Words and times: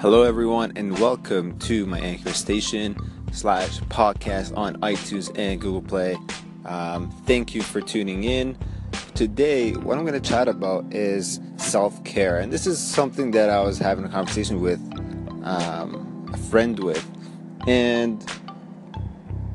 Hello, 0.00 0.22
everyone, 0.22 0.72
and 0.76 0.98
welcome 0.98 1.58
to 1.58 1.84
my 1.84 2.00
anchor 2.00 2.32
station 2.32 2.96
slash 3.32 3.80
podcast 3.80 4.56
on 4.56 4.76
iTunes 4.76 5.30
and 5.38 5.60
Google 5.60 5.82
Play. 5.82 6.16
Um, 6.64 7.10
thank 7.26 7.54
you 7.54 7.60
for 7.60 7.82
tuning 7.82 8.24
in. 8.24 8.56
Today, 9.14 9.72
what 9.72 9.98
I'm 9.98 10.06
going 10.06 10.18
to 10.18 10.26
chat 10.26 10.48
about 10.48 10.90
is 10.90 11.38
self 11.58 12.02
care, 12.02 12.38
and 12.38 12.50
this 12.50 12.66
is 12.66 12.78
something 12.78 13.32
that 13.32 13.50
I 13.50 13.60
was 13.60 13.78
having 13.78 14.06
a 14.06 14.08
conversation 14.08 14.62
with 14.62 14.80
um, 15.44 16.30
a 16.32 16.36
friend 16.38 16.82
with, 16.82 17.06
and 17.68 18.24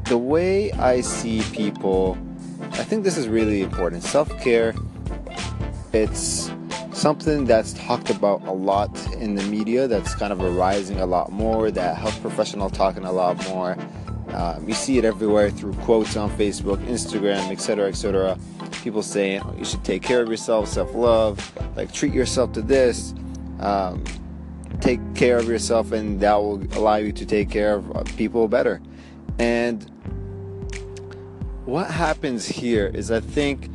the 0.04 0.18
way 0.20 0.72
I 0.74 1.02
see 1.02 1.42
people, 1.54 2.20
I 2.74 2.84
think 2.84 3.04
this 3.04 3.18
is 3.18 3.28
really 3.28 3.64
important. 3.64 4.04
Self 4.04 4.30
care, 4.40 4.76
it's 5.92 6.52
something 7.06 7.46
that's 7.46 7.74
talked 7.74 8.10
about 8.10 8.42
a 8.48 8.52
lot 8.52 8.90
in 9.18 9.36
the 9.36 9.44
media 9.44 9.88
that's 9.88 10.16
kind 10.16 10.34
of 10.34 10.42
arising 10.42 11.00
a 11.02 11.06
lot 11.06 11.32
more 11.32 11.70
that 11.70 11.96
health 11.96 12.20
professional 12.20 12.68
talking 12.68 13.06
a 13.06 13.12
lot 13.12 13.38
more. 13.48 13.78
Um, 14.30 14.68
you 14.68 14.74
see 14.74 14.98
it 14.98 15.06
everywhere 15.06 15.52
through 15.52 15.74
quotes 15.86 16.18
on 16.18 16.32
facebook 16.32 16.84
instagram 16.88 17.52
etc 17.52 17.90
etc 17.90 18.40
people 18.82 19.04
saying 19.04 19.44
oh, 19.46 19.54
you 19.56 19.64
should 19.64 19.84
take 19.84 20.02
care 20.02 20.20
of 20.24 20.30
yourself 20.30 20.68
self-love 20.68 21.38
like 21.76 21.94
treat 21.94 22.12
yourself 22.12 22.52
to 22.54 22.64
this 22.64 23.14
um, 23.60 24.04
take 24.82 25.00
care 25.14 25.38
of 25.38 25.48
yourself 25.48 25.92
and 25.92 26.20
that 26.22 26.34
will 26.34 26.64
allow 26.76 26.96
you 26.96 27.12
to 27.12 27.24
take 27.24 27.52
care 27.52 27.76
of 27.76 28.18
people 28.18 28.48
better. 28.48 28.82
And 29.38 29.84
what 31.66 31.92
happens 31.92 32.48
here 32.48 32.88
is 32.96 33.12
i 33.12 33.20
think 33.20 33.70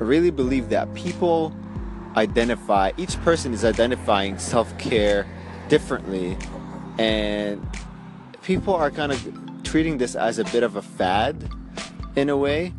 i 0.00 0.04
really 0.04 0.30
believe 0.30 0.68
that 0.68 0.92
people 0.94 1.52
identify 2.16 2.92
each 2.96 3.20
person 3.22 3.52
is 3.52 3.64
identifying 3.64 4.38
self-care 4.38 5.26
differently. 5.68 6.36
And 6.98 7.66
people 8.42 8.74
are 8.74 8.90
kind 8.90 9.12
of 9.12 9.62
treating 9.62 9.98
this 9.98 10.14
as 10.14 10.38
a 10.38 10.44
bit 10.44 10.62
of 10.62 10.76
a 10.76 10.82
fad 10.82 11.50
in 12.14 12.30
a 12.30 12.36
way 12.36 12.72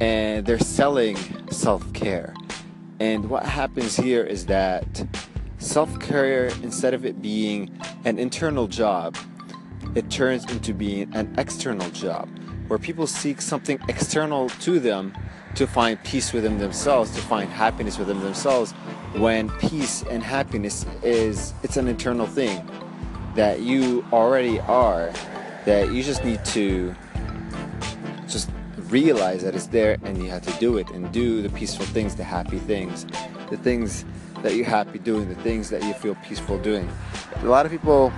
and 0.00 0.46
they're 0.46 0.58
selling 0.58 1.16
self-care. 1.50 2.34
And 3.00 3.28
what 3.28 3.44
happens 3.44 3.96
here 3.96 4.22
is 4.22 4.46
that 4.46 5.06
self-care 5.58 6.46
instead 6.62 6.94
of 6.94 7.04
it 7.04 7.20
being 7.20 7.78
an 8.04 8.18
internal 8.18 8.68
job 8.68 9.16
it 9.94 10.10
turns 10.10 10.44
into 10.50 10.74
being 10.74 11.10
an 11.14 11.34
external 11.38 11.88
job 11.90 12.28
where 12.68 12.78
people 12.78 13.06
seek 13.06 13.40
something 13.40 13.78
external 13.88 14.48
to 14.50 14.78
them 14.78 15.16
to 15.56 15.66
find 15.66 16.02
peace 16.04 16.32
within 16.32 16.58
themselves, 16.58 17.10
to 17.12 17.20
find 17.20 17.50
happiness 17.50 17.98
within 17.98 18.20
themselves, 18.20 18.72
when 19.14 19.50
peace 19.58 20.02
and 20.10 20.22
happiness 20.22 20.86
is 21.02 21.54
it's 21.62 21.76
an 21.76 21.88
internal 21.88 22.26
thing 22.26 22.68
that 23.34 23.60
you 23.60 24.04
already 24.12 24.60
are, 24.60 25.10
that 25.64 25.92
you 25.92 26.02
just 26.02 26.24
need 26.24 26.44
to 26.44 26.94
just 28.28 28.50
realize 28.88 29.42
that 29.42 29.54
it's 29.54 29.66
there 29.68 29.96
and 30.04 30.22
you 30.22 30.28
have 30.28 30.42
to 30.42 30.52
do 30.60 30.76
it 30.76 30.88
and 30.90 31.10
do 31.12 31.42
the 31.42 31.48
peaceful 31.50 31.86
things, 31.86 32.14
the 32.16 32.24
happy 32.24 32.58
things, 32.58 33.06
the 33.50 33.56
things 33.56 34.04
that 34.42 34.54
you're 34.54 34.66
happy 34.66 34.98
doing, 34.98 35.28
the 35.28 35.34
things 35.36 35.70
that 35.70 35.82
you 35.82 35.94
feel 35.94 36.14
peaceful 36.16 36.58
doing. 36.58 36.88
A 37.36 37.46
lot 37.46 37.64
of 37.64 37.72
people 37.72 38.12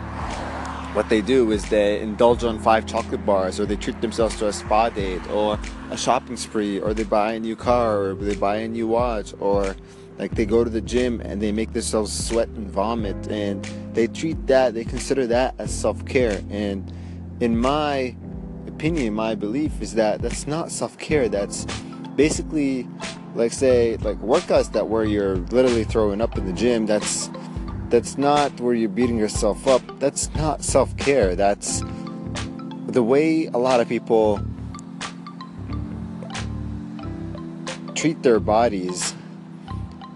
what 0.94 1.08
they 1.08 1.20
do 1.20 1.50
is 1.52 1.68
they 1.68 2.00
indulge 2.00 2.44
on 2.44 2.58
five 2.58 2.86
chocolate 2.86 3.24
bars 3.26 3.60
or 3.60 3.66
they 3.66 3.76
treat 3.76 4.00
themselves 4.00 4.36
to 4.36 4.48
a 4.48 4.52
spa 4.52 4.88
date 4.88 5.24
or 5.30 5.58
a 5.90 5.96
shopping 5.96 6.36
spree 6.36 6.80
or 6.80 6.94
they 6.94 7.04
buy 7.04 7.34
a 7.34 7.40
new 7.40 7.54
car 7.54 8.04
or 8.04 8.14
they 8.14 8.34
buy 8.34 8.56
a 8.56 8.68
new 8.68 8.86
watch 8.86 9.34
or 9.38 9.76
like 10.18 10.34
they 10.34 10.46
go 10.46 10.64
to 10.64 10.70
the 10.70 10.80
gym 10.80 11.20
and 11.20 11.40
they 11.40 11.52
make 11.52 11.72
themselves 11.72 12.12
sweat 12.12 12.48
and 12.48 12.70
vomit 12.70 13.16
and 13.28 13.64
they 13.92 14.06
treat 14.06 14.46
that 14.46 14.74
they 14.74 14.84
consider 14.84 15.26
that 15.26 15.54
as 15.58 15.72
self-care. 15.72 16.42
And 16.50 16.90
in 17.40 17.56
my 17.56 18.16
opinion 18.66 19.14
my 19.14 19.34
belief 19.34 19.80
is 19.82 19.94
that 19.94 20.22
that's 20.22 20.46
not 20.46 20.72
self-care. 20.72 21.28
That's 21.28 21.66
basically 22.16 22.88
like 23.34 23.52
say 23.52 23.96
like 23.98 24.18
workouts 24.20 24.72
that 24.72 24.88
where 24.88 25.04
you're 25.04 25.36
literally 25.36 25.84
throwing 25.84 26.20
up 26.20 26.36
in 26.38 26.46
the 26.46 26.52
gym 26.52 26.86
that's 26.86 27.28
that's 27.90 28.18
not 28.18 28.60
where 28.60 28.74
you're 28.74 28.88
beating 28.88 29.18
yourself 29.18 29.66
up. 29.66 29.82
That's 29.98 30.34
not 30.34 30.62
self 30.62 30.96
care. 30.96 31.34
That's 31.34 31.82
the 32.86 33.02
way 33.02 33.46
a 33.46 33.58
lot 33.58 33.80
of 33.80 33.88
people 33.88 34.40
treat 37.94 38.22
their 38.22 38.40
bodies 38.40 39.14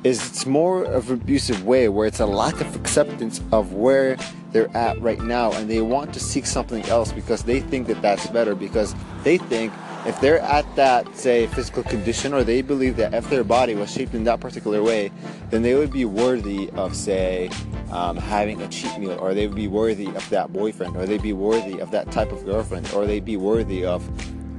is 0.04 0.26
it's 0.28 0.46
more 0.46 0.84
of 0.84 1.10
an 1.10 1.20
abusive 1.20 1.64
way 1.64 1.88
where 1.88 2.06
it's 2.06 2.20
a 2.20 2.26
lack 2.26 2.60
of 2.60 2.74
acceptance 2.76 3.40
of 3.52 3.72
where 3.72 4.16
they're 4.52 4.74
at 4.76 5.00
right 5.00 5.20
now 5.20 5.52
and 5.52 5.68
they 5.68 5.80
want 5.80 6.12
to 6.14 6.20
seek 6.20 6.46
something 6.46 6.84
else 6.84 7.12
because 7.12 7.42
they 7.44 7.60
think 7.60 7.86
that 7.86 8.00
that's 8.02 8.26
better 8.28 8.54
because 8.54 8.94
they 9.24 9.38
think 9.38 9.72
if 10.06 10.20
they're 10.20 10.40
at 10.40 10.64
that 10.76 11.16
say 11.16 11.46
physical 11.48 11.82
condition 11.84 12.32
or 12.34 12.42
they 12.44 12.62
believe 12.62 12.96
that 12.96 13.14
if 13.14 13.28
their 13.30 13.44
body 13.44 13.74
was 13.74 13.92
shaped 13.92 14.14
in 14.14 14.24
that 14.24 14.40
particular 14.40 14.82
way 14.82 15.10
then 15.50 15.62
they 15.62 15.74
would 15.74 15.92
be 15.92 16.04
worthy 16.04 16.70
of 16.70 16.94
say 16.94 17.48
um, 17.90 18.16
having 18.16 18.60
a 18.62 18.68
cheat 18.68 18.98
meal 18.98 19.18
or 19.20 19.34
they'd 19.34 19.54
be 19.54 19.68
worthy 19.68 20.08
of 20.08 20.28
that 20.30 20.52
boyfriend 20.52 20.96
or 20.96 21.06
they'd 21.06 21.22
be 21.22 21.32
worthy 21.32 21.78
of 21.78 21.90
that 21.90 22.10
type 22.10 22.32
of 22.32 22.44
girlfriend 22.44 22.90
or 22.94 23.06
they'd 23.06 23.24
be 23.24 23.36
worthy 23.36 23.84
of 23.84 24.02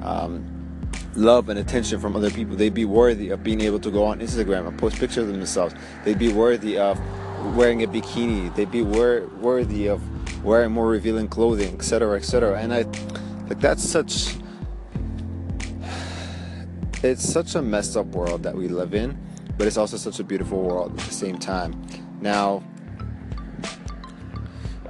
um, 0.03 0.49
love 1.15 1.49
and 1.49 1.59
attention 1.59 1.99
from 1.99 2.15
other 2.15 2.31
people. 2.31 2.55
They'd 2.55 2.73
be 2.73 2.85
worthy 2.85 3.29
of 3.29 3.43
being 3.43 3.61
able 3.61 3.79
to 3.79 3.91
go 3.91 4.03
on 4.03 4.19
instagram 4.19 4.67
and 4.67 4.77
post 4.77 4.97
pictures 4.97 5.27
of 5.27 5.33
themselves. 5.33 5.75
They'd 6.03 6.19
be 6.19 6.33
worthy 6.33 6.77
of 6.77 6.99
wearing 7.55 7.83
a 7.83 7.87
bikini. 7.87 8.53
They'd 8.55 8.71
be 8.71 8.81
wor- 8.81 9.27
worthy 9.39 9.87
of 9.87 10.01
wearing 10.43 10.71
more 10.71 10.87
revealing 10.87 11.27
clothing 11.27 11.73
etc 11.73 12.17
etc 12.17 12.59
and 12.59 12.73
i 12.73 12.81
like 13.47 13.59
that's 13.61 13.83
such 13.83 14.35
it's 17.03 17.28
such 17.28 17.56
a 17.56 17.62
messed 17.62 17.97
up 17.97 18.08
world 18.08 18.44
that 18.44 18.56
we 18.56 18.69
live 18.69 18.94
in, 18.94 19.18
but 19.58 19.68
it's 19.68 19.78
also 19.78 19.97
such 19.97 20.19
a 20.19 20.24
beautiful 20.24 20.62
world 20.62 20.97
at 20.97 21.06
the 21.06 21.14
same 21.14 21.38
time. 21.38 21.86
Now, 22.22 22.64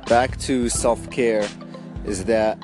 back 0.07 0.37
to 0.41 0.69
self 0.69 1.09
care 1.09 1.47
is 2.05 2.25
that 2.25 2.59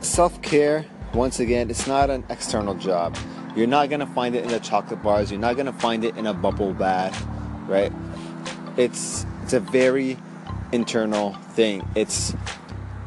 self 0.00 0.40
care, 0.42 0.84
once 1.14 1.40
again, 1.40 1.70
it's 1.70 1.86
not 1.86 2.10
an 2.10 2.24
external 2.28 2.74
job. 2.74 3.16
You're 3.56 3.66
not 3.66 3.88
gonna 3.88 4.06
find 4.06 4.34
it 4.34 4.44
in 4.44 4.50
the 4.50 4.60
chocolate 4.60 5.02
bars, 5.02 5.30
you're 5.30 5.40
not 5.40 5.56
gonna 5.56 5.72
find 5.72 6.04
it 6.04 6.16
in 6.16 6.26
a 6.26 6.34
bubble 6.34 6.74
bath, 6.74 7.26
right? 7.66 7.92
It's 8.76 9.24
it's 9.42 9.54
a 9.54 9.60
very 9.60 10.18
internal 10.72 11.32
thing. 11.54 11.86
It's 11.94 12.34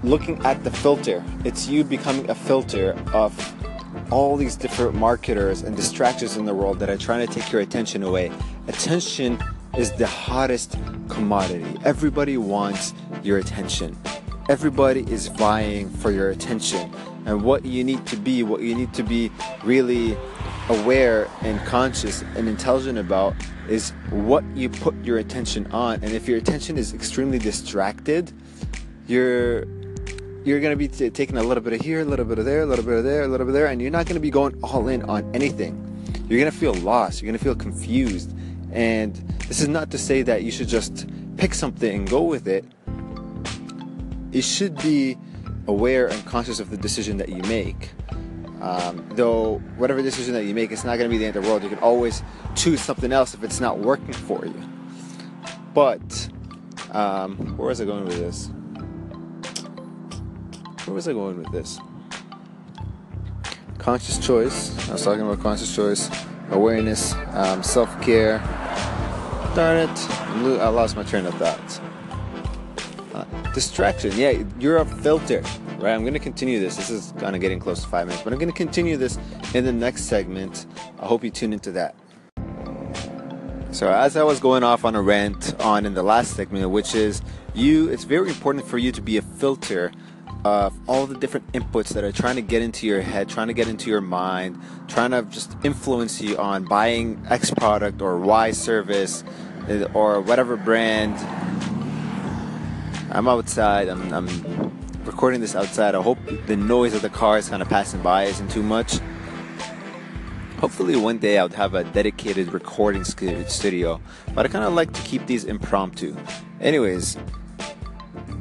looking 0.04 0.44
at 0.46 0.64
the 0.64 0.72
filter. 0.72 1.24
It's 1.44 1.68
you 1.68 1.84
becoming 1.84 2.30
a 2.30 2.36
filter 2.36 2.96
of 3.14 3.34
all 4.12 4.38
these 4.38 4.56
different 4.56 4.96
marketers 4.96 5.62
and 5.62 5.76
distractions 5.76 6.38
in 6.38 6.46
the 6.46 6.54
world 6.54 6.80
that 6.80 6.90
are 6.90 6.98
trying 6.98 7.26
to 7.26 7.34
take 7.34 7.52
your 7.52 7.62
attention 7.62 8.04
away. 8.04 8.32
Attention 8.68 9.40
is 9.78 9.92
the 9.94 10.08
hottest 10.08 10.78
commodity. 11.10 11.66
Everybody 11.84 12.38
wants 12.38 12.94
your 13.24 13.40
attention. 13.40 13.98
Everybody 14.48 15.02
is 15.12 15.28
vying 15.28 15.90
for 15.90 16.12
your 16.12 16.30
attention. 16.30 16.94
And 17.26 17.44
what 17.44 17.66
you 17.66 17.84
need 17.84 18.06
to 18.08 18.16
be, 18.16 18.44
what 18.44 18.62
you 18.62 18.76
need 18.76 18.94
to 18.94 19.04
be 19.04 19.32
really 19.64 20.16
aware 20.70 21.28
and 21.42 21.60
conscious 21.66 22.22
and 22.36 22.48
intelligent 22.48 22.98
about 22.98 23.34
is 23.68 23.92
what 24.12 24.44
you 24.56 24.70
put 24.70 24.96
your 25.04 25.18
attention 25.18 25.66
on. 25.72 25.96
And 26.04 26.12
if 26.12 26.28
your 26.28 26.38
attention 26.38 26.78
is 26.78 26.94
extremely 26.94 27.40
distracted, 27.40 28.32
you're 29.08 29.66
you're 30.46 30.60
going 30.60 30.72
to 30.72 30.78
be 30.78 30.88
t- 30.88 31.10
taking 31.10 31.38
a 31.38 31.44
little 31.44 31.64
bit 31.64 31.74
of 31.74 31.82
here, 31.82 32.02
a 32.02 32.06
little 32.06 32.24
bit 32.24 32.38
of 32.38 32.46
there, 32.46 32.62
a 32.62 32.66
little 32.66 32.86
bit 32.86 33.00
of 33.00 33.04
there, 33.04 33.24
a 33.24 33.28
little 33.28 33.48
bit 33.48 33.54
there, 33.54 33.66
and 33.66 33.82
you're 33.82 33.92
not 33.92 34.06
going 34.06 34.14
to 34.14 34.22
be 34.22 34.30
going 34.30 34.58
all 34.64 34.88
in 34.88 35.02
on 35.10 35.30
anything. 35.36 35.82
You're 36.30 36.40
going 36.40 36.52
to 36.52 36.58
feel 36.58 36.76
lost. 36.76 37.22
You're 37.22 37.28
going 37.28 37.38
to 37.38 37.44
feel 37.44 37.56
confused. 37.56 38.32
And 38.72 39.16
this 39.48 39.60
is 39.60 39.68
not 39.68 39.90
to 39.92 39.98
say 39.98 40.22
that 40.22 40.44
you 40.44 40.52
should 40.52 40.68
just 40.68 41.08
pick 41.38 41.56
something 41.56 41.96
and 41.96 42.10
go 42.10 42.22
with 42.22 42.48
it. 42.48 42.64
You 44.32 44.42
should 44.44 44.78
be 44.78 45.18
aware 45.68 46.08
and 46.08 46.26
conscious 46.26 46.59
of 46.59 46.70
the 46.70 46.78
decision 46.78 47.18
that 47.18 47.30
you 47.30 47.41
make. 47.44 47.91
Um, 48.62 49.08
though, 49.14 49.58
whatever 49.78 50.02
decision 50.02 50.34
that 50.36 50.46
you 50.46 50.53
make, 50.53 50.72
it's 50.72 50.84
not 50.84 50.98
going 50.98 51.09
to 51.09 51.14
be 51.14 51.18
the 51.18 51.26
end 51.26 51.36
of 51.36 51.44
the 51.44 51.50
world. 51.50 51.64
You 51.64 51.70
can 51.70 51.80
always 51.80 52.22
choose 52.56 52.82
something 52.82 53.12
else 53.12 53.34
if 53.34 53.44
it's 53.44 53.59
not 53.59 53.80
working 53.80 54.14
for 54.14 54.46
you. 54.46 54.62
But, 55.74 56.30
um, 56.91 57.58
where 57.58 57.70
was 57.70 57.82
I 57.82 57.86
going 57.86 58.06
with 58.06 58.18
this? 58.18 58.50
Where 60.85 60.93
was 60.93 61.08
I 61.08 61.14
going 61.14 61.37
with 61.37 61.52
this? 61.52 61.79
Conscious 63.79 64.20
choice. 64.20 64.87
I 64.87 64.93
was 64.93 65.03
talking 65.03 65.22
about 65.22 65.40
conscious 65.40 65.76
choice, 65.76 66.11
awareness, 66.52 67.16
um, 67.32 67.64
self 67.64 67.99
care. 68.03 68.37
Darn 69.55 69.90
it. 69.90 70.09
I 70.59 70.67
lost 70.67 70.96
my 70.96 71.02
train 71.02 71.26
of 71.26 71.34
thought. 71.35 71.82
Uh, 73.16 73.23
distraction. 73.53 74.11
Yeah, 74.16 74.43
you're 74.59 74.78
a 74.78 74.85
filter, 74.85 75.41
right? 75.79 75.93
I'm 75.96 76.02
going 76.02 76.14
to 76.14 76.20
continue 76.20 76.59
this. 76.59 76.76
This 76.76 76.91
is 76.91 77.14
kind 77.17 77.35
of 77.35 77.41
getting 77.41 77.59
close 77.59 77.81
to 77.81 77.88
five 77.88 78.05
minutes, 78.05 78.23
but 78.23 78.31
I'm 78.31 78.38
going 78.38 78.52
to 78.52 78.55
continue 78.55 78.96
this 78.96 79.17
in 79.55 79.66
the 79.66 79.73
next 79.73 80.03
segment. 80.03 80.67
I 80.99 81.08
hope 81.08 81.23
you 81.23 81.31
tune 81.31 81.52
into 81.52 81.72
that. 81.72 81.96
So 83.72 83.91
as 83.91 84.16
I 84.16 84.23
was 84.23 84.40
going 84.40 84.64
off 84.64 84.85
on 84.85 84.96
a 84.96 85.02
rant 85.02 85.59
on 85.61 85.88
in 85.88 85.96
the 85.96 86.03
last 86.03 86.35
segment, 86.35 86.70
which 86.70 86.93
is 86.93 87.23
you, 87.55 87.90
it's 87.90 88.03
very 88.03 88.29
important 88.29 88.67
for 88.67 88.78
you 88.78 88.91
to 88.91 89.02
be 89.02 89.17
a 89.17 89.22
filter 89.23 89.91
all 90.46 91.08
the 91.08 91.16
different 91.16 91.52
inputs 91.53 91.90
that 91.90 92.03
are 92.03 92.12
trying 92.12 92.36
to 92.36 92.42
get 92.42 92.62
into 92.62 92.86
your 92.86 93.02
head, 93.02 93.28
trying 93.28 93.47
to 93.47 93.53
get 93.53 93.68
into 93.68 93.90
your 93.90 94.02
mind, 94.02 94.62
trying 94.88 95.12
to 95.12 95.24
just 95.24 95.56
influence 95.64 96.22
you 96.22 96.38
on 96.38 96.66
buying 96.66 97.20
X 97.30 97.50
product 97.50 98.02
or 98.02 98.20
Y 98.20 98.52
service 98.52 99.24
eh, 99.68 99.86
or 99.94 100.22
whatever 100.22 100.56
brand. 100.56 101.16
I'm 103.12 103.28
outside. 103.28 103.88
I'm, 103.88 104.14
I'm 104.14 104.28
recording 105.06 105.42
this 105.42 105.56
outside. 105.56 105.96
I 105.96 106.02
hope 106.02 106.20
the 106.46 106.56
noise 106.56 106.94
of 106.94 107.02
the 107.02 107.09
cars 107.09 107.50
kind 107.50 107.64
of 107.64 107.70
passing 107.70 108.02
by 108.02 108.26
isn't 108.26 108.52
too 108.52 108.64
much. 108.64 109.00
Hopefully, 110.59 110.96
one 110.96 111.18
day 111.18 111.40
I'll 111.40 111.50
have 111.50 111.74
a 111.74 111.84
dedicated 111.84 112.53
recording 112.53 113.03
studio, 113.03 114.00
but 114.34 114.46
I 114.46 114.50
kind 114.50 114.64
of 114.64 114.74
like 114.74 114.94
to 114.94 115.02
keep 115.02 115.26
these 115.26 115.44
impromptu. 115.44 116.16
Anyways, 116.62 117.18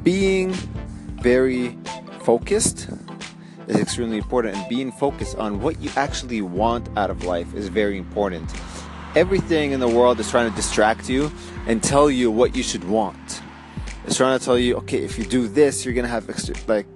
being 0.03 0.53
very 1.25 1.75
focused 2.25 2.89
is 3.67 3.77
extremely 3.77 4.17
important, 4.17 4.57
and 4.57 4.67
being 4.67 4.91
focused 4.91 5.37
on 5.37 5.61
what 5.61 5.79
you 5.79 5.91
actually 5.95 6.41
want 6.41 6.89
out 6.97 7.09
of 7.11 7.23
life 7.23 7.53
is 7.53 7.67
very 7.67 7.97
important. 7.97 8.51
Everything 9.15 9.71
in 9.71 9.79
the 9.79 9.87
world 9.87 10.19
is 10.19 10.29
trying 10.29 10.49
to 10.49 10.55
distract 10.55 11.07
you 11.07 11.31
and 11.67 11.81
tell 11.81 12.09
you 12.09 12.31
what 12.31 12.55
you 12.55 12.63
should 12.63 12.83
want. 12.83 13.41
It's 14.05 14.17
trying 14.17 14.37
to 14.37 14.43
tell 14.43 14.57
you, 14.57 14.75
okay, 14.77 15.03
if 15.03 15.17
you 15.17 15.23
do 15.23 15.47
this, 15.47 15.85
you're 15.85 15.93
gonna 15.93 16.07
have 16.07 16.29
extra, 16.29 16.55
like 16.67 16.87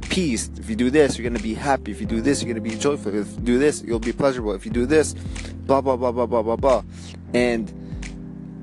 peace. 0.00 0.50
If 0.58 0.68
you 0.68 0.76
do 0.76 0.90
this, 0.90 1.18
you're 1.18 1.28
gonna 1.28 1.42
be 1.42 1.54
happy. 1.54 1.92
If 1.92 2.00
you 2.00 2.06
do 2.06 2.20
this, 2.20 2.42
you're 2.42 2.52
gonna 2.52 2.62
be 2.62 2.76
joyful. 2.76 3.14
If 3.14 3.30
you 3.32 3.42
do 3.42 3.58
this, 3.58 3.82
you'll 3.82 4.00
be 4.00 4.12
pleasurable. 4.12 4.54
If 4.54 4.64
you 4.64 4.72
do 4.72 4.86
this, 4.86 5.14
blah 5.66 5.80
blah 5.80 5.96
blah 5.96 6.12
blah 6.12 6.26
blah 6.26 6.42
blah 6.42 6.56
blah. 6.56 6.82
And 7.32 7.70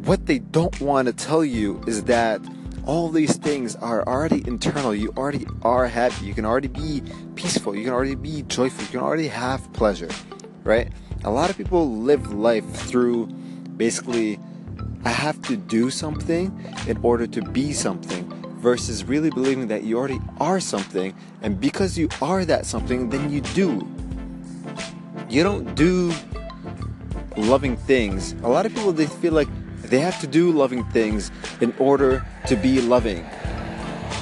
what 0.06 0.26
they 0.26 0.40
don't 0.40 0.80
want 0.82 1.08
to 1.08 1.14
tell 1.14 1.46
you 1.46 1.82
is 1.88 2.04
that 2.04 2.42
all 2.88 3.10
these 3.10 3.36
things 3.36 3.76
are 3.76 4.08
already 4.08 4.48
internal. 4.48 4.96
You 4.96 5.14
already 5.18 5.46
are 5.62 5.88
happy. 5.88 6.26
You 6.26 6.34
can 6.34 6.46
already 6.46 6.70
be 6.70 7.04
peaceful. 7.36 7.76
You 7.76 7.84
can 7.84 7.94
already 7.94 8.16
be 8.16 8.44
joyful. 8.44 8.84
You 8.86 8.92
can 8.92 9.00
already 9.02 9.28
have 9.28 9.72
pleasure, 9.74 10.10
right? 10.64 10.90
A 11.26 11.30
lot 11.30 11.50
of 11.50 11.58
people 11.58 11.92
live 11.92 12.34
life 12.34 12.66
through 12.66 13.28
basically, 13.76 14.40
I 15.04 15.10
have 15.10 15.42
to 15.44 15.58
do 15.58 15.90
something 15.90 16.58
in 16.88 16.98
order 17.04 17.28
to 17.28 17.42
be 17.42 17.74
something 17.74 18.24
versus 18.60 19.04
really 19.04 19.30
believing 19.30 19.68
that 19.68 19.84
you 19.84 19.98
already 19.98 20.20
are 20.40 20.60
something, 20.60 21.14
and 21.42 21.60
because 21.60 21.98
you 21.98 22.10
are 22.22 22.46
that 22.46 22.66
something, 22.66 23.10
then 23.10 23.30
you 23.30 23.42
do. 23.42 23.88
You 25.30 25.44
don't 25.44 25.76
do 25.76 26.14
loving 27.36 27.76
things. 27.78 28.32
A 28.44 28.48
lot 28.48 28.66
of 28.66 28.74
people 28.74 28.94
they 28.94 29.06
feel 29.06 29.34
like 29.34 29.50
they 29.84 30.00
have 30.00 30.20
to 30.22 30.28
do 30.28 30.52
loving 30.52 30.84
things 30.86 31.32
in 31.62 31.74
order 31.80 32.26
to 32.48 32.56
be 32.56 32.82
loving. 32.82 33.26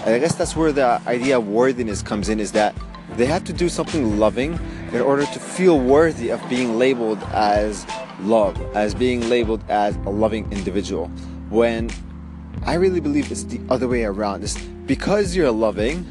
I 0.06 0.20
guess 0.20 0.36
that's 0.36 0.56
where 0.56 0.72
the 0.72 1.02
idea 1.08 1.38
of 1.38 1.48
worthiness 1.48 2.02
comes 2.02 2.30
in 2.30 2.40
is 2.40 2.52
that 2.52 2.76
they 3.18 3.26
have 3.26 3.44
to 3.46 3.54
do 3.54 3.70
something 3.70 4.20
loving 4.20 4.60
in 4.92 5.02
order 5.02 5.26
to 5.26 5.40
feel 5.40 5.80
worthy 5.80 6.30
of 6.30 6.48
being 6.50 6.78
labeled 6.78 7.22
as 7.34 7.86
love, 8.22 8.60
as 8.76 8.94
being 8.94 9.30
labeled 9.30 9.64
as 9.70 9.96
a 9.98 10.10
loving 10.10 10.52
individual. 10.52 11.08
When 11.50 11.90
I 12.64 12.76
really 12.76 13.00
believe 13.00 13.32
it's 13.32 13.44
the 13.44 13.62
other 13.70 13.88
way 13.88 14.06
around. 14.06 14.44
It's 14.44 14.58
because 14.58 15.36
you're 15.36 15.52
loving, 15.52 16.06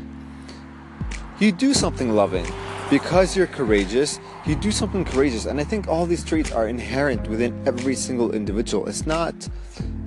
you 1.40 1.50
do 1.50 1.74
something 1.74 2.14
loving. 2.14 2.46
Because 2.90 3.36
you're 3.36 3.46
courageous, 3.46 4.20
you 4.46 4.54
do 4.54 4.70
something 4.70 5.04
courageous. 5.04 5.46
And 5.46 5.60
I 5.60 5.64
think 5.64 5.88
all 5.88 6.06
these 6.06 6.24
traits 6.24 6.52
are 6.52 6.68
inherent 6.68 7.28
within 7.28 7.66
every 7.66 7.94
single 7.94 8.32
individual. 8.32 8.86
It's 8.86 9.06
not 9.06 9.34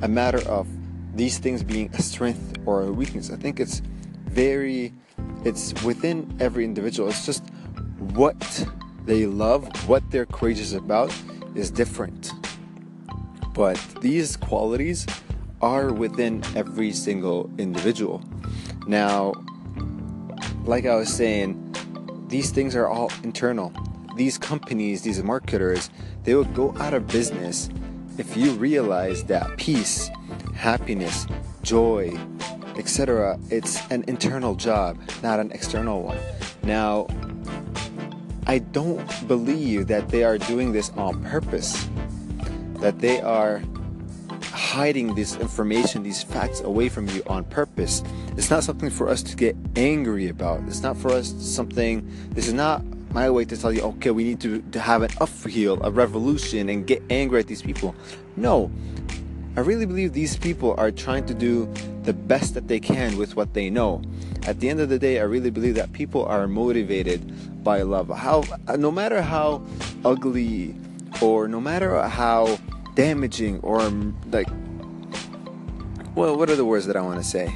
a 0.01 0.07
matter 0.07 0.47
of 0.47 0.67
these 1.15 1.39
things 1.39 1.63
being 1.63 1.89
a 1.95 2.01
strength 2.01 2.57
or 2.65 2.83
a 2.83 2.91
weakness. 2.91 3.31
I 3.31 3.35
think 3.35 3.59
it's 3.59 3.81
very, 4.25 4.93
it's 5.43 5.73
within 5.83 6.37
every 6.39 6.65
individual. 6.65 7.09
It's 7.09 7.25
just 7.25 7.43
what 8.13 8.67
they 9.05 9.25
love, 9.25 9.67
what 9.87 10.03
they're 10.11 10.27
courageous 10.27 10.73
about 10.73 11.13
is 11.55 11.71
different. 11.71 12.31
But 13.53 13.79
these 14.01 14.37
qualities 14.37 15.07
are 15.61 15.91
within 15.91 16.43
every 16.55 16.91
single 16.91 17.49
individual. 17.57 18.21
Now, 18.85 19.33
like 20.65 20.85
I 20.85 20.95
was 20.95 21.11
saying, 21.11 21.63
these 22.27 22.51
things 22.51 22.75
are 22.75 22.87
all 22.87 23.11
internal. 23.23 23.73
These 24.17 24.39
companies, 24.39 25.03
these 25.03 25.21
marketers, 25.21 25.91
they 26.23 26.33
will 26.33 26.43
go 26.43 26.75
out 26.79 26.95
of 26.95 27.05
business 27.07 27.69
if 28.17 28.35
you 28.35 28.51
realize 28.53 29.23
that 29.25 29.57
peace, 29.57 30.09
happiness, 30.55 31.27
joy, 31.61 32.19
etc., 32.77 33.39
it's 33.51 33.79
an 33.91 34.03
internal 34.07 34.55
job, 34.55 34.97
not 35.21 35.39
an 35.39 35.51
external 35.51 36.01
one. 36.01 36.17
Now, 36.63 37.05
I 38.47 38.57
don't 38.57 39.27
believe 39.27 39.85
that 39.85 40.09
they 40.09 40.23
are 40.23 40.39
doing 40.39 40.71
this 40.71 40.89
on 40.97 41.23
purpose, 41.23 41.87
that 42.79 42.97
they 42.97 43.21
are 43.21 43.61
hiding 44.41 45.13
this 45.13 45.35
information, 45.35 46.01
these 46.01 46.23
facts 46.23 46.61
away 46.61 46.89
from 46.89 47.07
you 47.09 47.21
on 47.27 47.43
purpose. 47.43 48.01
It's 48.35 48.49
not 48.49 48.63
something 48.63 48.89
for 48.89 49.09
us 49.09 49.21
to 49.21 49.35
get 49.35 49.55
angry 49.75 50.27
about. 50.29 50.63
It's 50.63 50.81
not 50.81 50.97
for 50.97 51.11
us 51.11 51.35
something, 51.37 52.09
this 52.31 52.47
is 52.47 52.53
not 52.53 52.81
my 53.11 53.29
way 53.29 53.45
to 53.45 53.57
tell 53.57 53.71
you, 53.71 53.81
okay, 53.81 54.11
we 54.11 54.23
need 54.23 54.39
to, 54.41 54.61
to 54.71 54.79
have 54.79 55.01
an 55.01 55.09
upheaval, 55.19 55.83
a 55.83 55.91
revolution, 55.91 56.69
and 56.69 56.85
get 56.85 57.01
angry 57.09 57.39
at 57.39 57.47
these 57.47 57.61
people. 57.61 57.95
No. 58.35 58.71
I 59.55 59.61
really 59.61 59.85
believe 59.85 60.13
these 60.13 60.37
people 60.37 60.75
are 60.77 60.91
trying 60.91 61.25
to 61.25 61.33
do 61.33 61.71
the 62.03 62.13
best 62.13 62.53
that 62.53 62.67
they 62.67 62.79
can 62.79 63.17
with 63.17 63.35
what 63.35 63.53
they 63.53 63.69
know. 63.69 64.01
At 64.45 64.59
the 64.59 64.69
end 64.69 64.79
of 64.79 64.89
the 64.89 64.99
day, 64.99 65.19
I 65.19 65.23
really 65.23 65.49
believe 65.49 65.75
that 65.75 65.93
people 65.93 66.25
are 66.25 66.47
motivated 66.47 67.63
by 67.63 67.81
love. 67.81 68.09
How, 68.09 68.43
no 68.77 68.91
matter 68.91 69.21
how 69.21 69.65
ugly 70.05 70.75
or 71.21 71.47
no 71.47 71.59
matter 71.59 72.01
how 72.07 72.59
damaging 72.95 73.59
or 73.61 73.79
mm, 73.79 74.13
like 74.31 74.47
well, 76.17 76.35
what 76.35 76.49
are 76.49 76.55
the 76.55 76.65
words 76.65 76.87
that 76.87 76.95
I 76.95 77.01
want 77.01 77.19
to 77.19 77.23
say? 77.23 77.53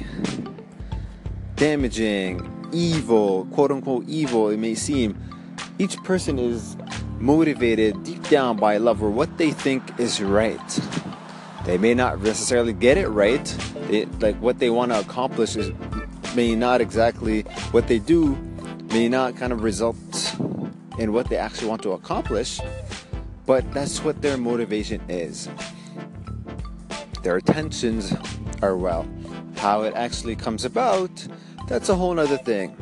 Damaging, 1.56 2.68
evil, 2.72 3.44
quote 3.46 3.72
unquote 3.72 4.04
evil, 4.06 4.50
it 4.50 4.56
may 4.56 4.76
seem. 4.76 5.18
Each 5.82 6.00
person 6.04 6.38
is 6.38 6.76
motivated 7.18 8.04
deep 8.04 8.28
down 8.28 8.56
by 8.56 8.76
love 8.76 9.02
or 9.02 9.10
what 9.10 9.36
they 9.36 9.50
think 9.50 9.82
is 9.98 10.22
right. 10.22 10.80
They 11.64 11.76
may 11.76 11.92
not 11.92 12.22
necessarily 12.22 12.72
get 12.72 12.98
it 12.98 13.08
right. 13.08 13.44
Like 14.20 14.36
what 14.36 14.60
they 14.60 14.70
want 14.70 14.92
to 14.92 15.00
accomplish 15.00 15.56
is 15.56 15.72
may 16.36 16.54
not 16.54 16.80
exactly 16.80 17.42
what 17.72 17.88
they 17.88 17.98
do 17.98 18.36
may 18.92 19.08
not 19.08 19.34
kind 19.34 19.52
of 19.52 19.64
result 19.64 19.96
in 20.98 21.12
what 21.12 21.28
they 21.28 21.36
actually 21.36 21.66
want 21.66 21.82
to 21.82 21.90
accomplish, 21.94 22.60
but 23.44 23.68
that's 23.74 24.04
what 24.04 24.22
their 24.22 24.36
motivation 24.36 25.00
is. 25.08 25.48
Their 27.24 27.38
intentions 27.38 28.14
are 28.62 28.76
well. 28.76 29.04
How 29.56 29.82
it 29.82 29.94
actually 29.94 30.36
comes 30.36 30.64
about, 30.64 31.10
that's 31.66 31.88
a 31.88 31.96
whole 31.96 32.20
other 32.20 32.38
thing. 32.38 32.76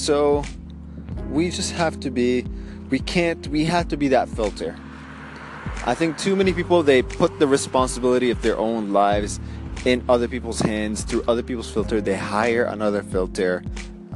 So 0.00 0.42
we 1.30 1.50
just 1.50 1.72
have 1.72 2.00
to 2.00 2.10
be 2.10 2.46
we 2.88 3.00
can't 3.00 3.46
we 3.48 3.66
have 3.66 3.86
to 3.88 3.98
be 3.98 4.08
that 4.08 4.30
filter. 4.30 4.74
I 5.84 5.94
think 5.94 6.16
too 6.16 6.34
many 6.34 6.54
people 6.54 6.82
they 6.82 7.02
put 7.02 7.38
the 7.38 7.46
responsibility 7.46 8.30
of 8.30 8.40
their 8.40 8.56
own 8.56 8.94
lives 8.94 9.40
in 9.84 10.02
other 10.08 10.26
people's 10.26 10.60
hands 10.60 11.02
through 11.02 11.24
other 11.28 11.42
people's 11.42 11.70
filter. 11.70 12.00
They 12.00 12.16
hire 12.16 12.64
another 12.64 13.02
filter. 13.02 13.62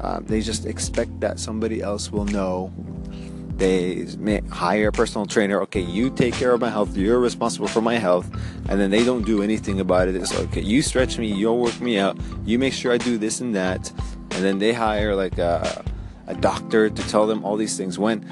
Um, 0.01 0.25
they 0.25 0.41
just 0.41 0.65
expect 0.65 1.21
that 1.21 1.39
somebody 1.39 1.83
else 1.83 2.11
will 2.11 2.25
know. 2.25 2.73
They 3.59 4.07
may 4.19 4.41
hire 4.51 4.89
a 4.89 4.93
personal 4.93 5.27
trainer. 5.27 5.61
Okay 5.65 5.83
you 5.83 6.09
take 6.09 6.33
care 6.33 6.53
of 6.53 6.63
my 6.63 6.71
health. 6.71 6.97
You're 6.97 7.21
responsible 7.21 7.69
for 7.69 7.83
my 7.83 7.99
health. 7.99 8.27
And 8.71 8.81
then 8.81 8.91
they 8.91 9.05
don't 9.05 9.27
do 9.27 9.43
anything 9.43 9.81
about 9.81 10.09
it. 10.09 10.17
It's 10.17 10.35
okay 10.35 10.63
you 10.63 10.81
stretch 10.81 11.19
me. 11.19 11.31
You'll 11.31 11.59
work 11.59 11.79
me 11.83 11.99
out. 11.99 12.17
You 12.47 12.59
make 12.59 12.73
sure 12.73 12.91
i 12.91 12.97
do 12.97 13.19
this 13.19 13.43
and 13.43 13.55
that 13.55 13.93
and 14.35 14.45
then 14.45 14.59
they 14.59 14.73
hire 14.73 15.15
like 15.15 15.39
a, 15.39 15.85
a 16.27 16.35
doctor 16.35 16.91
to 16.91 17.09
tell 17.09 17.27
them 17.27 17.45
all 17.45 17.57
these 17.57 17.77
things 17.77 17.99
when 17.99 18.29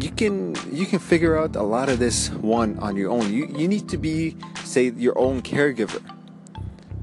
you 0.00 0.10
can 0.10 0.54
you 0.72 0.86
can 0.86 0.98
figure 0.98 1.36
out 1.38 1.54
a 1.56 1.62
lot 1.62 1.88
of 1.88 1.98
this 1.98 2.30
one 2.30 2.78
on 2.78 2.96
your 2.96 3.10
own 3.10 3.32
you 3.32 3.46
you 3.56 3.68
need 3.68 3.88
to 3.88 3.96
be 3.96 4.36
say 4.64 4.90
your 4.90 5.16
own 5.18 5.40
caregiver 5.40 6.02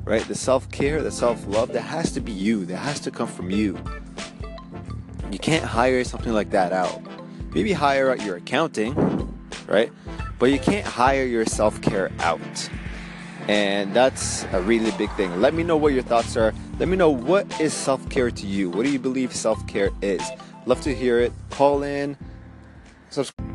right 0.03 0.23
the 0.27 0.35
self-care 0.35 1.01
the 1.01 1.11
self-love 1.11 1.71
that 1.71 1.81
has 1.81 2.11
to 2.11 2.19
be 2.19 2.31
you 2.31 2.65
that 2.65 2.77
has 2.77 2.99
to 2.99 3.11
come 3.11 3.27
from 3.27 3.49
you 3.49 3.77
you 5.31 5.39
can't 5.39 5.63
hire 5.63 6.03
something 6.03 6.33
like 6.33 6.49
that 6.49 6.73
out 6.73 7.01
maybe 7.53 7.73
hire 7.73 8.11
out 8.11 8.23
your 8.23 8.37
accounting, 8.37 8.93
right? 9.67 9.91
But 10.39 10.47
you 10.51 10.59
can't 10.59 10.85
hire 10.85 11.25
your 11.25 11.45
self 11.45 11.81
care 11.81 12.11
out. 12.19 12.69
And 13.47 13.93
that's 13.93 14.45
a 14.51 14.61
really 14.61 14.91
big 14.91 15.11
thing. 15.13 15.41
Let 15.41 15.53
me 15.53 15.63
know 15.63 15.75
what 15.77 15.93
your 15.93 16.03
thoughts 16.03 16.37
are. 16.37 16.53
Let 16.79 16.87
me 16.87 16.95
know 16.95 17.09
what 17.09 17.59
is 17.59 17.73
self 17.73 18.07
care 18.09 18.31
to 18.31 18.47
you. 18.47 18.69
What 18.69 18.85
do 18.85 18.91
you 18.91 18.99
believe 18.99 19.35
self 19.35 19.65
care 19.67 19.89
is? 20.01 20.21
Love 20.65 20.81
to 20.81 20.93
hear 20.93 21.19
it. 21.19 21.33
Call 21.49 21.83
in. 21.83 22.17
Subscribe. 23.09 23.49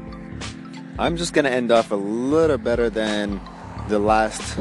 I'm 0.99 1.16
just 1.16 1.35
gonna 1.35 1.50
end 1.50 1.71
off 1.71 1.90
a 1.90 1.97
little 1.97 2.59
better 2.59 2.90
than 2.90 3.40
the 3.88 3.99
last 3.99 4.59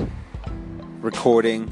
recording. 0.99 1.71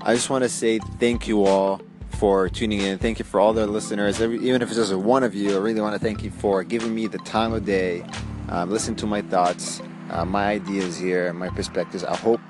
I 0.00 0.14
just 0.14 0.28
want 0.28 0.42
to 0.42 0.48
say 0.48 0.78
thank 0.98 1.28
you 1.28 1.44
all 1.44 1.80
for 2.22 2.48
tuning 2.48 2.80
in. 2.80 2.98
Thank 2.98 3.18
you 3.18 3.24
for 3.24 3.38
all 3.40 3.52
the 3.52 3.66
listeners. 3.66 4.20
Every, 4.20 4.38
even 4.38 4.62
if 4.62 4.68
it's 4.68 4.76
just 4.76 4.94
one 4.94 5.22
of 5.22 5.34
you, 5.34 5.54
I 5.54 5.58
really 5.58 5.80
want 5.80 5.94
to 5.94 5.98
thank 5.98 6.22
you 6.24 6.30
for 6.30 6.64
giving 6.64 6.94
me 6.94 7.06
the 7.06 7.18
time 7.18 7.52
of 7.52 7.64
day, 7.64 8.04
um, 8.48 8.70
listen 8.70 8.94
to 8.96 9.06
my 9.06 9.22
thoughts, 9.22 9.80
uh, 10.10 10.24
my 10.24 10.50
ideas 10.50 10.96
here, 10.96 11.32
my 11.32 11.48
perspectives. 11.48 12.04
I 12.04 12.16
hope 12.16 12.40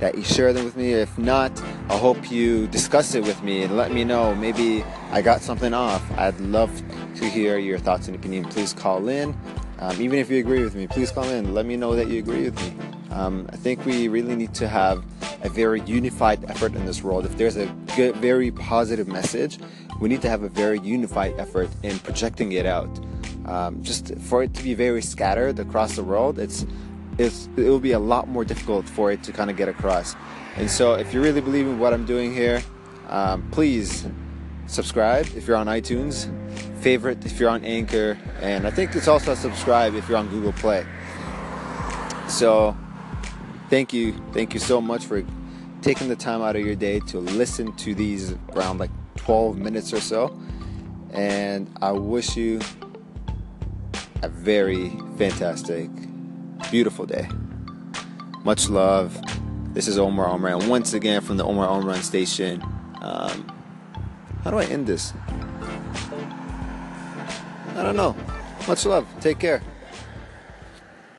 that 0.00 0.16
you 0.16 0.24
share 0.24 0.52
them 0.52 0.64
with 0.64 0.76
me. 0.76 0.92
If 0.92 1.16
not, 1.18 1.52
I 1.88 1.96
hope 1.96 2.30
you 2.30 2.66
discuss 2.68 3.14
it 3.14 3.22
with 3.24 3.42
me 3.42 3.62
and 3.62 3.76
let 3.76 3.92
me 3.92 4.04
know. 4.04 4.34
Maybe 4.34 4.84
I 5.10 5.22
got 5.22 5.40
something 5.40 5.74
off. 5.74 6.02
I'd 6.18 6.38
love 6.40 6.70
to 7.16 7.28
hear 7.28 7.58
your 7.58 7.78
thoughts 7.78 8.06
and 8.08 8.16
opinion. 8.16 8.44
Please 8.44 8.72
call 8.72 9.08
in. 9.08 9.36
Um, 9.78 10.00
even 10.00 10.18
if 10.18 10.30
you 10.30 10.38
agree 10.38 10.62
with 10.62 10.74
me, 10.74 10.86
please 10.86 11.10
call 11.10 11.24
in. 11.24 11.54
Let 11.54 11.66
me 11.66 11.76
know 11.76 11.94
that 11.96 12.08
you 12.08 12.18
agree 12.18 12.44
with 12.48 12.60
me. 12.62 12.84
Um, 13.10 13.48
I 13.52 13.56
think 13.56 13.84
we 13.84 14.08
really 14.08 14.34
need 14.36 14.54
to 14.54 14.68
have 14.68 15.04
a 15.42 15.48
very 15.48 15.80
unified 15.82 16.44
effort 16.48 16.74
in 16.74 16.86
this 16.86 17.02
world. 17.02 17.26
If 17.26 17.36
there's 17.36 17.56
a 17.56 17.66
good, 17.96 18.16
very 18.16 18.50
positive 18.50 19.08
message, 19.08 19.58
we 20.00 20.08
need 20.08 20.22
to 20.22 20.28
have 20.28 20.42
a 20.42 20.48
very 20.48 20.78
unified 20.80 21.34
effort 21.38 21.68
in 21.82 21.98
projecting 21.98 22.52
it 22.52 22.64
out. 22.64 22.90
Um, 23.44 23.82
just 23.82 24.16
for 24.18 24.42
it 24.44 24.54
to 24.54 24.62
be 24.62 24.74
very 24.74 25.02
scattered 25.02 25.58
across 25.58 25.96
the 25.96 26.04
world, 26.04 26.38
it's, 26.38 26.64
it's 27.22 27.48
it 27.56 27.68
will 27.68 27.80
be 27.80 27.92
a 27.92 27.98
lot 27.98 28.28
more 28.28 28.44
difficult 28.44 28.88
for 28.88 29.12
it 29.12 29.22
to 29.24 29.32
kind 29.32 29.50
of 29.50 29.56
get 29.56 29.68
across. 29.68 30.14
And 30.56 30.70
so, 30.70 30.94
if 30.94 31.14
you 31.14 31.22
really 31.22 31.40
believe 31.40 31.66
in 31.66 31.78
what 31.78 31.92
I'm 31.92 32.04
doing 32.04 32.34
here, 32.34 32.62
um, 33.08 33.48
please 33.50 34.06
subscribe 34.66 35.26
if 35.36 35.46
you're 35.46 35.56
on 35.56 35.66
iTunes, 35.66 36.28
favorite 36.82 37.24
if 37.24 37.38
you're 37.38 37.50
on 37.50 37.64
Anchor, 37.64 38.18
and 38.40 38.66
I 38.66 38.70
think 38.70 38.94
it's 38.94 39.08
also 39.08 39.34
subscribe 39.34 39.94
if 39.94 40.08
you're 40.08 40.18
on 40.18 40.28
Google 40.28 40.52
Play. 40.52 40.84
So 42.28 42.76
thank 43.70 43.92
you. 43.92 44.14
Thank 44.32 44.54
you 44.54 44.60
so 44.60 44.80
much 44.80 45.04
for 45.04 45.24
taking 45.82 46.08
the 46.08 46.16
time 46.16 46.42
out 46.42 46.56
of 46.56 46.64
your 46.64 46.76
day 46.76 47.00
to 47.00 47.18
listen 47.18 47.74
to 47.76 47.94
these 47.94 48.34
around 48.54 48.78
like 48.78 48.90
12 49.16 49.58
minutes 49.58 49.92
or 49.92 50.00
so. 50.00 50.38
And 51.12 51.68
I 51.82 51.92
wish 51.92 52.36
you 52.36 52.60
a 54.22 54.28
very 54.28 54.90
fantastic, 55.18 55.90
beautiful 56.70 57.06
day. 57.06 57.28
Much 58.44 58.68
love. 58.68 59.20
This 59.74 59.88
is 59.88 59.98
Omar 59.98 60.28
Omran. 60.28 60.68
Once 60.68 60.92
again 60.94 61.20
from 61.20 61.36
the 61.36 61.44
Omar 61.44 61.66
Omran 61.66 62.02
station. 62.02 62.62
Um, 63.00 63.46
how 64.44 64.50
do 64.50 64.58
I 64.58 64.64
end 64.64 64.86
this? 64.86 65.12
I 67.76 67.82
don't 67.82 67.96
know. 67.96 68.14
Much 68.68 68.84
love. 68.84 69.06
Take 69.20 69.38
care. 69.38 69.62